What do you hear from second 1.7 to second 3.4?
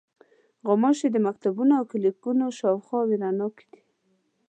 او کلینیکونو شاوخوا وېره